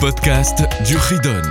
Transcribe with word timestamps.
podcast 0.00 0.62
du 0.86 0.96
Ridon. 0.96 1.42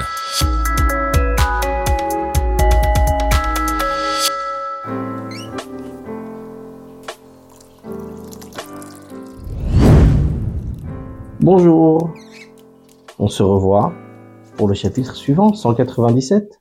Bonjour, 11.39 12.11
on 13.19 13.27
se 13.27 13.43
revoit 13.43 13.93
pour 14.57 14.67
le 14.67 14.73
chapitre 14.73 15.15
suivant, 15.15 15.53
197. 15.53 16.59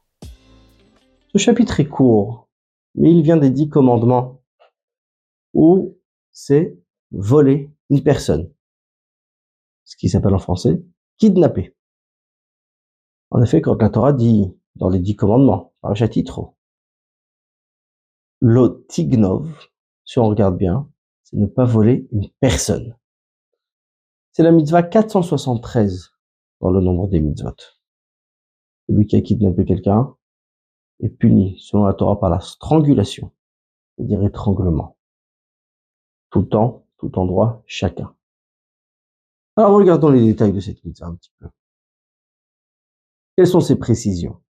Ce 1.32 1.38
chapitre 1.38 1.80
est 1.80 1.88
court, 1.88 2.50
mais 2.96 3.12
il 3.12 3.22
vient 3.22 3.38
des 3.38 3.48
dix 3.48 3.70
commandements, 3.70 4.42
où 5.54 5.96
c'est 6.32 6.78
voler 7.12 7.70
une 7.88 8.02
personne, 8.02 8.52
ce 9.84 9.96
qui 9.96 10.10
s'appelle 10.10 10.34
en 10.34 10.38
français 10.38 10.82
kidnapper. 11.16 11.74
En 13.30 13.42
effet, 13.42 13.60
quand 13.60 13.80
la 13.80 13.90
Torah 13.90 14.12
dit 14.12 14.52
dans 14.76 14.88
les 14.88 14.98
dix 14.98 15.16
commandements, 15.16 15.74
par 15.80 15.94
chapitre, 15.94 16.52
l'otignov, 18.40 19.68
si 20.04 20.18
on 20.18 20.28
regarde 20.28 20.56
bien, 20.56 20.90
c'est 21.22 21.36
ne 21.36 21.46
pas 21.46 21.64
voler 21.64 22.08
une 22.12 22.28
personne. 22.40 22.96
C'est 24.32 24.42
la 24.42 24.52
mitzvah 24.52 24.82
473 24.82 26.12
dans 26.60 26.70
le 26.70 26.80
nombre 26.80 27.08
des 27.08 27.20
mitzvot. 27.20 27.56
Celui 28.88 29.06
qui 29.06 29.16
a 29.16 29.20
kidnappé 29.20 29.64
quelqu'un 29.64 30.16
est 31.00 31.10
puni, 31.10 31.58
selon 31.58 31.84
la 31.84 31.94
Torah, 31.94 32.18
par 32.18 32.30
la 32.30 32.40
strangulation, 32.40 33.32
c'est-à-dire 33.96 34.24
étranglement. 34.24 34.96
Tout 36.30 36.40
le 36.40 36.48
temps, 36.48 36.86
tout 36.98 37.18
endroit, 37.18 37.62
chacun. 37.66 38.14
Alors 39.56 39.74
regardons 39.74 40.08
les 40.08 40.24
détails 40.24 40.52
de 40.52 40.60
cette 40.60 40.84
mitzvah 40.84 41.08
un 41.08 41.16
petit 41.16 41.32
peu. 41.38 41.48
Quelles 43.38 43.46
sont 43.46 43.60
ces 43.60 43.78
précisions? 43.78 44.40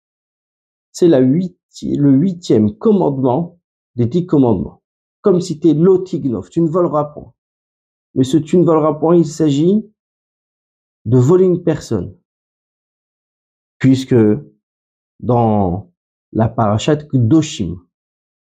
C'est 0.92 1.08
le 1.08 2.11
huitième 2.11 2.75
commandement 2.78 3.61
des 3.97 4.06
dix 4.06 4.25
commandements. 4.25 4.83
Comme 5.20 5.42
cité 5.42 5.75
l'otignov, 5.75 6.48
tu 6.48 6.62
ne 6.62 6.70
voleras 6.70 7.05
point. 7.05 7.34
Mais 8.14 8.25
ce 8.25 8.39
tu 8.39 8.56
ne 8.56 8.64
voleras 8.64 8.94
point, 8.94 9.14
il 9.14 9.27
s'agit 9.27 9.92
de 11.05 11.19
voler 11.19 11.44
une 11.44 11.62
personne. 11.62 12.16
Puisque 13.77 14.16
dans 15.20 15.92
la 16.33 16.48
parachat 16.48 16.97
Doshim, 17.12 17.77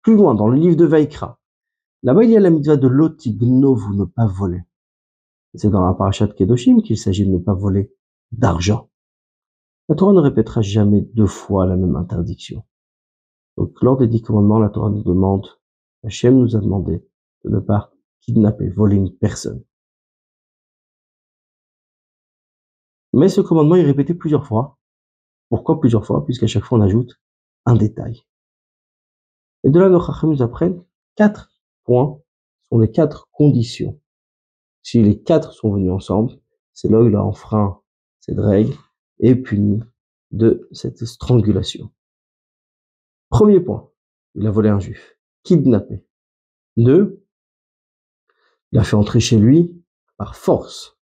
plus 0.02 0.16
loin 0.16 0.34
dans 0.34 0.47
le 0.47 0.58
livre 0.58 0.75
de 0.75 0.86
Vaikra, 0.86 1.39
là-bas 2.02 2.23
il 2.23 2.31
y 2.31 2.36
a 2.36 2.39
la 2.39 2.50
mitzvah 2.50 2.78
de 2.78 2.88
l'otignov 2.88 3.86
ou 3.89 3.94
ne 3.94 4.06
pas 4.06 4.25
voler. 4.25 4.64
C'est 5.53 5.69
dans 5.69 5.86
la 5.86 5.94
parachat 5.94 6.30
Kedoshim 6.30 6.81
qu'il 6.81 6.97
s'agit 6.97 7.28
de 7.28 7.31
ne 7.31 7.38
pas 7.38 7.53
voler 7.53 7.94
d'argent. 8.31 8.91
La 9.92 9.97
Torah 9.97 10.14
ne 10.14 10.22
répétera 10.22 10.61
jamais 10.61 11.02
deux 11.02 11.28
fois 11.28 11.66
la 11.66 11.75
même 11.75 11.97
interdiction. 11.97 12.64
Donc, 13.58 13.73
lors 13.81 13.97
des 13.97 14.08
dix 14.08 14.22
commandements, 14.22 14.58
la 14.58 14.70
Torah 14.70 14.89
nous 14.89 15.03
demande, 15.03 15.45
Hachem 16.06 16.39
nous 16.39 16.56
a 16.56 16.61
demandé 16.61 17.06
de 17.44 17.50
ne 17.50 17.59
pas 17.59 17.92
kidnapper, 18.22 18.69
voler 18.69 18.95
une 18.95 19.14
personne. 19.14 19.62
Mais 23.12 23.28
ce 23.28 23.42
commandement 23.42 23.75
est 23.75 23.84
répété 23.84 24.14
plusieurs 24.14 24.47
fois. 24.47 24.78
Pourquoi 25.50 25.81
plusieurs 25.81 26.06
fois? 26.06 26.23
Puisqu'à 26.23 26.47
chaque 26.47 26.64
fois 26.64 26.78
on 26.78 26.81
ajoute 26.81 27.19
un 27.66 27.75
détail. 27.75 28.22
Et 29.66 29.69
de 29.72 29.78
là, 29.78 29.89
nos 29.89 30.00
Chacham 30.00 30.30
nous 30.30 30.42
apprennent 30.42 30.81
quatre 31.17 31.52
points, 31.84 32.17
sont 32.69 32.80
les 32.80 32.92
quatre 32.92 33.30
conditions 33.34 34.00
si 34.84 35.03
les 35.03 35.22
quatre 35.22 35.52
sont 35.52 35.73
venus 35.73 35.92
ensemble, 35.92 36.39
c'est 36.72 36.88
là 36.88 37.02
où 37.02 37.08
il 37.08 37.16
a 37.18 37.22
enfreint 37.22 37.81
cette 38.22 38.40
règle 38.40 38.73
et 39.22 39.36
puni 39.36 39.80
de 40.32 40.68
cette 40.72 41.06
strangulation. 41.06 41.92
Premier 43.30 43.59
point, 43.59 43.90
il 44.36 44.46
a 44.46 44.52
volé 44.52 44.70
un 44.70 44.80
juif, 44.80 45.18
kidnappé. 45.44 46.06
Deux, 46.76 47.26
il 48.72 48.80
a 48.80 48.84
fait 48.84 48.96
entrer 48.96 49.20
chez 49.20 49.38
lui 49.38 49.84
par 50.18 50.36
force. 50.36 50.98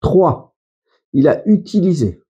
Trois, 0.00 0.56
il 1.12 1.28
a 1.28 1.46
utilisé, 1.48 2.22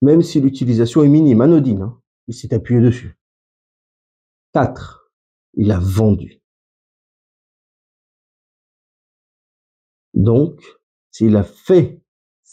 même 0.00 0.22
si 0.22 0.40
l'utilisation 0.40 1.02
est 1.02 1.08
minime, 1.08 1.40
anodine, 1.40 1.82
hein, 1.82 2.02
il 2.26 2.34
s'est 2.34 2.54
appuyé 2.54 2.80
dessus. 2.80 3.18
Quatre, 4.52 5.10
il 5.54 5.72
a 5.72 5.78
vendu. 5.78 6.40
Donc, 10.14 10.62
s'il 11.10 11.36
a 11.36 11.42
fait 11.42 12.03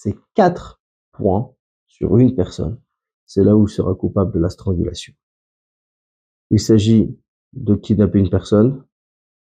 ces 0.02 0.18
quatre 0.34 0.82
points 1.12 1.54
sur 1.86 2.18
une 2.18 2.34
personne, 2.36 2.82
c'est 3.28 3.44
là 3.44 3.56
où 3.56 3.68
il 3.68 3.72
sera 3.72 3.94
coupable 3.94 4.34
de 4.34 4.40
la 4.40 4.50
strangulation. 4.50 5.14
Il 6.50 6.60
s'agit 6.60 7.16
de 7.54 7.76
kidnapper 7.76 8.18
une 8.18 8.32
personne, 8.32 8.84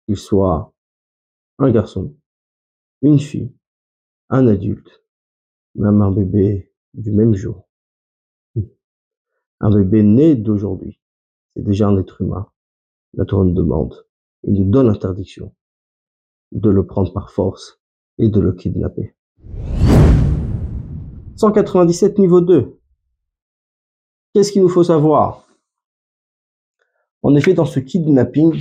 qu'il 0.04 0.16
soit 0.16 0.72
un 1.58 1.72
garçon, 1.72 2.16
une 3.02 3.18
fille, 3.18 3.52
un 4.28 4.46
adulte, 4.46 5.02
même 5.74 6.00
un 6.00 6.12
bébé 6.12 6.72
du 6.94 7.10
même 7.10 7.34
jour. 7.34 7.68
Un 9.58 9.74
bébé 9.74 10.04
né 10.04 10.36
d'aujourd'hui, 10.36 11.00
c'est 11.54 11.64
déjà 11.64 11.88
un 11.88 11.98
être 11.98 12.20
humain. 12.20 12.52
La 13.14 13.24
Torah 13.24 13.44
nous 13.44 13.52
demande, 13.52 14.06
il 14.44 14.54
nous 14.54 14.70
donne 14.70 14.86
l'interdiction 14.86 15.56
de 16.52 16.70
le 16.70 16.86
prendre 16.86 17.12
par 17.12 17.32
force 17.32 17.80
et 18.18 18.28
de 18.28 18.38
le 18.38 18.52
kidnapper. 18.52 19.16
197 21.36 22.18
niveau 22.18 22.40
2. 22.40 22.80
Qu'est-ce 24.32 24.52
qu'il 24.52 24.62
nous 24.62 24.70
faut 24.70 24.84
savoir? 24.84 25.46
En 27.22 27.34
effet, 27.34 27.52
dans 27.52 27.66
ce 27.66 27.78
kidnapping, 27.78 28.58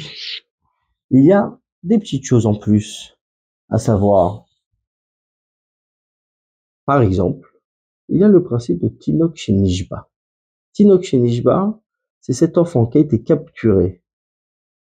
il 1.10 1.26
y 1.26 1.32
a 1.32 1.58
des 1.84 2.00
petites 2.00 2.26
choses 2.26 2.46
en 2.46 2.56
plus 2.56 3.18
à 3.70 3.78
savoir. 3.78 4.46
Par 6.86 7.02
exemple, 7.02 7.62
il 8.10 8.20
y 8.20 8.24
a 8.24 8.28
le 8.28 8.44
principe 8.44 8.82
de 8.82 8.90
Tinok 8.90 9.38
Shenishba. 9.38 10.10
Tinok 10.74 11.04
Shenishba, 11.04 11.80
c'est 12.20 12.34
cet 12.34 12.58
enfant 12.58 12.88
qui 12.88 12.98
a 12.98 13.02
été 13.02 13.24
capturé 13.24 14.04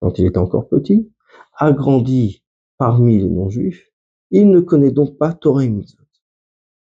quand 0.01 0.19
il 0.19 0.25
était 0.25 0.37
encore 0.37 0.67
petit, 0.67 1.11
agrandi 1.55 2.43
parmi 2.77 3.19
les 3.19 3.29
non-juifs, 3.29 3.91
il 4.31 4.49
ne 4.49 4.59
connaît 4.59 4.91
donc 4.91 5.17
pas 5.17 5.33
Torah. 5.33 5.63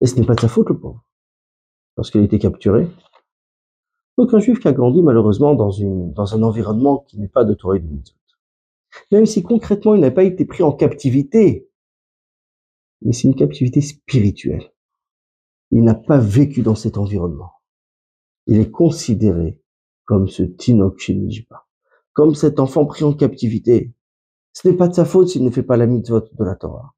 Et 0.02 0.06
ce 0.06 0.16
n'est 0.16 0.26
pas 0.26 0.36
de 0.36 0.40
sa 0.40 0.48
faute, 0.48 0.70
le 0.70 0.80
pauvre. 0.80 1.04
Parce 1.96 2.12
qu'il 2.12 2.22
a 2.22 2.24
été 2.24 2.40
capturé. 2.40 2.88
Donc 4.18 4.34
un 4.34 4.40
juif 4.40 4.60
qui 4.60 4.68
a 4.68 4.74
grandi 4.74 5.02
malheureusement 5.02 5.56
dans, 5.56 5.72
une, 5.72 6.12
dans 6.14 6.36
un 6.36 6.44
environnement 6.44 7.06
qui 7.08 7.20
n'est 7.20 7.28
pas 7.28 7.46
de 7.46 7.54
Torah 7.54 7.78
et 7.78 7.80
de 7.80 7.88
Mitzvot. 7.88 8.18
Même 9.12 9.26
si 9.26 9.44
concrètement 9.44 9.96
il 9.96 10.02
n'a 10.02 10.12
pas 10.12 10.24
été 10.24 10.46
pris 10.46 10.64
en 10.64 10.72
captivité, 10.72 11.70
mais 13.02 13.14
c'est 13.14 13.28
une 13.28 13.36
captivité 13.36 13.82
spirituelle. 13.82 14.74
Il 15.72 15.84
n'a 15.84 15.96
pas 15.96 16.18
vécu 16.18 16.64
dans 16.64 16.76
cet 16.76 16.98
environnement. 16.98 17.54
Il 18.48 18.60
est 18.60 18.72
considéré 18.72 19.62
comme 20.06 20.28
ce 20.28 20.44
Tinok 20.44 21.00
Shenishba, 21.00 21.68
comme 22.14 22.36
cet 22.36 22.60
enfant 22.60 22.86
pris 22.86 23.04
en 23.04 23.14
captivité. 23.14 23.94
Ce 24.54 24.68
n'est 24.68 24.76
pas 24.76 24.88
de 24.88 24.96
sa 24.96 25.06
faute 25.06 25.30
s'il 25.30 25.46
ne 25.46 25.52
fait 25.52 25.64
pas 25.64 25.78
la 25.78 25.86
mitzvot 25.86 26.22
de 26.22 26.44
la 26.44 26.56
Torah 26.56 26.96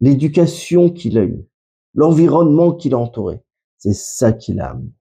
l'éducation 0.00 0.90
qu'il 0.90 1.18
a 1.18 1.24
eue, 1.24 1.46
l'environnement 1.94 2.72
qui 2.72 2.88
l'a 2.88 2.98
entouré. 2.98 3.42
C'est 3.78 3.94
ça 3.94 4.32
qui 4.32 4.52
l'a 4.54 4.70
amené 4.70 4.92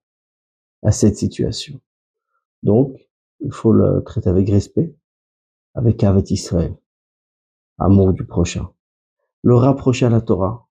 à 0.84 0.92
cette 0.92 1.18
situation. 1.18 1.80
Donc, 2.62 3.09
il 3.40 3.52
faut 3.52 3.72
le 3.72 4.03
traiter 4.03 4.29
avec 4.29 4.50
respect, 4.50 4.96
avec 5.73 6.03
Avet 6.03 6.23
Israël, 6.29 6.76
amour 7.78 8.14
du 8.14 8.26
prochain, 8.26 8.70
le 9.41 9.56
rapprocher 9.56 10.06
à 10.06 10.09
la 10.09 10.22
Torah, 10.22 10.67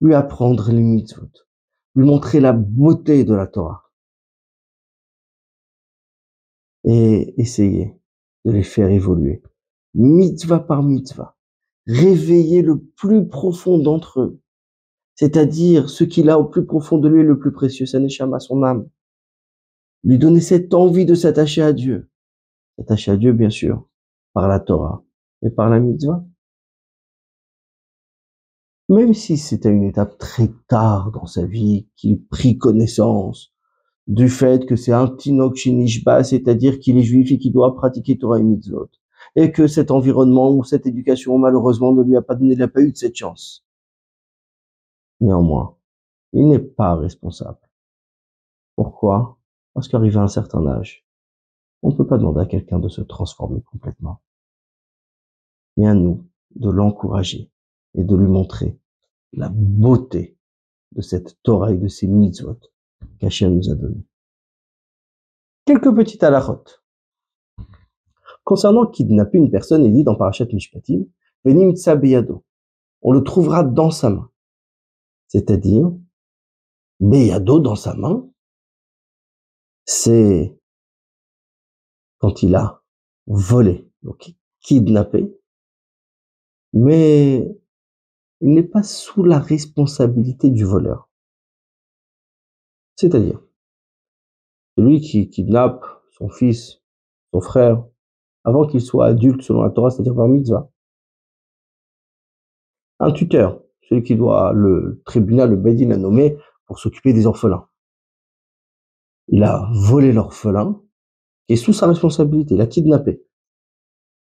lui 0.00 0.14
apprendre 0.14 0.70
les 0.72 0.82
mitzvot, 0.82 1.30
lui 1.94 2.04
montrer 2.04 2.40
la 2.40 2.52
beauté 2.52 3.24
de 3.24 3.34
la 3.34 3.46
Torah. 3.46 3.90
Et 6.84 7.34
essayer 7.40 8.00
de 8.46 8.52
les 8.52 8.62
faire 8.62 8.88
évoluer, 8.88 9.42
mitzvah 9.94 10.60
par 10.60 10.82
mitzvah, 10.82 11.36
réveiller 11.86 12.62
le 12.62 12.80
plus 12.80 13.28
profond 13.28 13.78
d'entre 13.78 14.20
eux, 14.20 14.40
c'est-à-dire 15.20 15.90
ce 15.90 16.02
qu'il 16.02 16.30
a 16.30 16.38
au 16.38 16.46
plus 16.46 16.64
profond 16.64 16.96
de 16.96 17.06
lui, 17.06 17.22
le 17.22 17.38
plus 17.38 17.52
précieux, 17.52 17.84
sa 17.84 17.98
à 17.98 18.40
son 18.40 18.62
âme. 18.62 18.88
Lui 20.02 20.18
donner 20.18 20.40
cette 20.40 20.72
envie 20.72 21.04
de 21.04 21.14
s'attacher 21.14 21.60
à 21.60 21.74
Dieu. 21.74 22.08
S'attacher 22.78 23.10
à 23.10 23.16
Dieu, 23.18 23.34
bien 23.34 23.50
sûr, 23.50 23.86
par 24.32 24.48
la 24.48 24.60
Torah 24.60 25.04
et 25.42 25.50
par 25.50 25.68
la 25.68 25.78
mitzvah. 25.78 26.24
Même 28.88 29.12
si 29.12 29.36
c'était 29.36 29.68
une 29.68 29.82
étape 29.82 30.16
très 30.16 30.48
tard 30.68 31.10
dans 31.12 31.26
sa 31.26 31.44
vie 31.44 31.86
qu'il 31.96 32.24
prit 32.24 32.56
connaissance 32.56 33.52
du 34.06 34.30
fait 34.30 34.64
que 34.64 34.74
c'est 34.74 34.92
un 34.92 35.06
tinok 35.06 35.58
c'est-à-dire 35.58 36.78
qu'il 36.78 36.96
est 36.96 37.02
juif 37.02 37.30
et 37.30 37.36
qu'il 37.36 37.52
doit 37.52 37.74
pratiquer 37.74 38.16
Torah 38.16 38.38
et 38.38 38.42
mitzvot 38.42 38.88
et 39.36 39.52
que 39.52 39.66
cet 39.66 39.90
environnement 39.90 40.50
ou 40.50 40.64
cette 40.64 40.86
éducation, 40.86 41.36
malheureusement, 41.36 41.92
ne 41.92 42.02
lui 42.04 42.16
a 42.16 42.22
pas 42.22 42.36
donné, 42.36 42.56
n'a 42.56 42.68
pas 42.68 42.80
eu 42.80 42.92
de 42.92 42.96
cette 42.96 43.16
chance. 43.16 43.66
Néanmoins, 45.20 45.76
il 46.32 46.48
n'est 46.48 46.58
pas 46.58 46.96
responsable. 46.96 47.58
Pourquoi? 48.76 49.38
Parce 49.74 49.88
qu'arrivé 49.88 50.16
à 50.16 50.22
un 50.22 50.28
certain 50.28 50.66
âge, 50.66 51.06
on 51.82 51.90
ne 51.90 51.96
peut 51.96 52.06
pas 52.06 52.18
demander 52.18 52.40
à 52.40 52.46
quelqu'un 52.46 52.78
de 52.78 52.88
se 52.88 53.00
transformer 53.00 53.62
complètement. 53.62 54.20
Mais 55.76 55.86
à 55.86 55.94
nous 55.94 56.24
de 56.56 56.70
l'encourager 56.70 57.50
et 57.94 58.04
de 58.04 58.16
lui 58.16 58.26
montrer 58.26 58.78
la 59.32 59.48
beauté 59.48 60.36
de 60.92 61.00
cette 61.02 61.40
Torah 61.42 61.72
de 61.72 61.88
ces 61.88 62.06
mitzvot 62.06 62.58
qu'Hachem 63.18 63.54
nous 63.54 63.70
a 63.70 63.74
donné. 63.74 64.04
Quelques 65.64 65.94
petites 65.94 66.22
alarotes. 66.22 66.82
Concernant 68.44 68.86
kidnapper 68.86 69.38
une 69.38 69.50
personne, 69.50 69.84
il 69.84 69.92
dit 69.92 70.04
dans 70.04 70.16
Parashat 70.16 70.46
Mishpatim, 70.52 71.04
Venim. 71.44 71.72
On 73.02 73.12
le 73.12 73.22
trouvera 73.22 73.62
dans 73.62 73.90
sa 73.90 74.10
main. 74.10 74.30
C'est-à-dire, 75.30 75.92
Beyado 76.98 77.60
dans 77.60 77.76
sa 77.76 77.94
main, 77.94 78.28
c'est 79.84 80.58
quand 82.18 82.42
il 82.42 82.56
a 82.56 82.82
volé, 83.26 83.88
donc 84.02 84.34
kidnappé, 84.58 85.32
mais 86.72 87.48
il 88.40 88.54
n'est 88.54 88.64
pas 88.64 88.82
sous 88.82 89.22
la 89.22 89.38
responsabilité 89.38 90.50
du 90.50 90.64
voleur. 90.64 91.08
C'est-à-dire, 92.96 93.40
celui 94.76 95.00
qui 95.00 95.30
kidnappe 95.30 95.84
son 96.10 96.28
fils, 96.28 96.82
son 97.32 97.40
frère, 97.40 97.86
avant 98.42 98.66
qu'il 98.66 98.80
soit 98.80 99.06
adulte 99.06 99.42
selon 99.42 99.62
la 99.62 99.70
Torah, 99.70 99.90
c'est-à-dire 99.90 100.16
par 100.16 100.26
mitzvah. 100.26 100.68
Un 102.98 103.12
tuteur, 103.12 103.62
celui 103.90 104.02
qui 104.04 104.14
doit, 104.14 104.52
le 104.54 105.02
tribunal, 105.04 105.50
le 105.50 105.56
Bedin 105.56 105.90
a 105.90 105.96
nommé 105.96 106.36
pour 106.66 106.78
s'occuper 106.78 107.12
des 107.12 107.26
orphelins. 107.26 107.68
Il 109.28 109.42
a 109.42 109.68
volé 109.72 110.12
l'orphelin, 110.12 110.80
est 111.48 111.56
sous 111.56 111.72
sa 111.72 111.88
responsabilité, 111.88 112.54
il 112.54 112.60
a 112.60 112.66
kidnappé. 112.66 113.24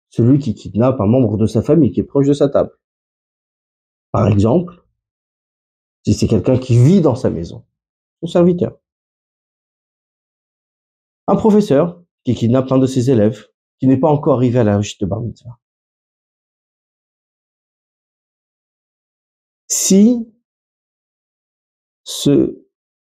Celui 0.10 0.40
qui 0.40 0.56
kidnappe 0.56 1.02
un 1.02 1.06
membre 1.06 1.38
de 1.38 1.46
sa 1.46 1.62
famille, 1.62 1.92
qui 1.92 2.00
est 2.00 2.04
proche 2.04 2.28
de 2.28 2.34
sa 2.34 2.48
table. 2.48 2.72
Par 4.12 4.28
exemple, 4.28 4.86
si 6.06 6.14
c'est 6.14 6.28
quelqu'un 6.28 6.58
qui 6.58 6.81
vit 6.81 7.02
dans 7.02 7.16
sa 7.16 7.30
maison, 7.30 7.66
son 8.22 8.28
serviteur. 8.28 8.78
Un 11.28 11.36
professeur 11.36 12.02
qui 12.24 12.36
kidnappe 12.36 12.72
un 12.72 12.78
de 12.78 12.88
ses 12.88 13.12
élèves, 13.12 13.48
qui 13.80 13.88
n'est 13.88 14.00
pas 14.00 14.10
encore 14.10 14.36
arrivé 14.36 14.60
à 14.60 14.64
l'âge 14.64 14.98
de 14.98 15.06
bar 15.06 15.19
mitzvah. 15.19 15.60
Si 19.68 20.34
ce 22.04 22.66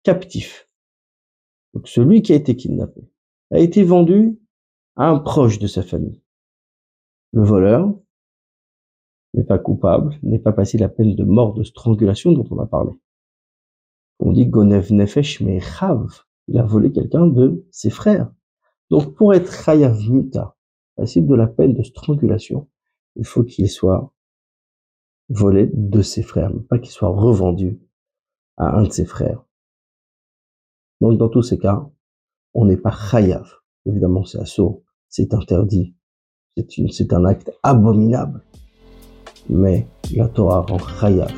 captif, 0.02 0.68
donc 1.72 1.88
celui 1.88 2.20
qui 2.20 2.32
a 2.32 2.36
été 2.36 2.56
kidnappé, 2.56 3.00
a 3.50 3.58
été 3.58 3.82
vendu 3.84 4.38
à 4.96 5.08
un 5.08 5.18
proche 5.18 5.58
de 5.58 5.66
sa 5.66 5.82
famille, 5.82 6.22
le 7.32 7.42
voleur 7.42 7.94
n'est 9.32 9.44
pas 9.44 9.58
coupable, 9.58 10.18
n'est 10.22 10.38
pas 10.38 10.52
passé 10.52 10.76
la 10.76 10.90
peine 10.90 11.14
de 11.14 11.24
mort 11.24 11.54
de 11.54 11.62
strangulation 11.62 12.32
dont 12.32 12.46
on 12.50 12.58
a 12.58 12.66
parlé. 12.66 12.92
On 14.18 14.32
dit 14.32 14.46
Gonev 14.46 14.92
Nefesh 14.92 15.40
mais 15.40 15.58
Chav, 15.58 16.24
il 16.48 16.58
a 16.58 16.64
volé 16.64 16.92
quelqu'un 16.92 17.26
de 17.26 17.66
ses 17.70 17.88
frères. 17.88 18.30
Donc 18.90 19.14
pour 19.14 19.32
être 19.32 19.50
Chayav 19.50 19.98
Muta, 20.10 20.54
passible 20.96 21.28
de 21.28 21.34
la 21.34 21.46
peine 21.46 21.72
de 21.72 21.82
strangulation, 21.82 22.68
il 23.16 23.24
faut 23.24 23.42
qu'il 23.42 23.70
soit 23.70 24.12
volé 25.32 25.70
de 25.72 26.02
ses 26.02 26.22
frères, 26.22 26.52
pas 26.68 26.78
qu'il 26.78 26.90
soit 26.90 27.08
revendu 27.08 27.80
à 28.56 28.76
un 28.76 28.84
de 28.84 28.92
ses 28.92 29.04
frères. 29.04 29.44
Donc 31.00 31.18
dans 31.18 31.28
tous 31.28 31.42
ces 31.42 31.58
cas, 31.58 31.88
on 32.54 32.66
n'est 32.66 32.76
pas 32.76 32.92
Chayav. 32.92 33.50
Évidemment 33.86 34.24
c'est 34.24 34.38
assaut, 34.38 34.84
c'est 35.08 35.34
interdit, 35.34 35.94
c'est 36.90 37.12
un 37.12 37.24
acte 37.24 37.50
abominable. 37.62 38.44
Mais 39.48 39.88
la 40.14 40.28
Torah 40.28 40.60
rend 40.60 40.78
Chayav 40.78 41.32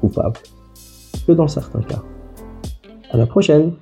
coupable 0.00 0.40
que 1.26 1.32
dans 1.32 1.48
certains 1.48 1.82
cas. 1.82 2.02
À 3.10 3.16
la 3.16 3.26
prochaine 3.26 3.76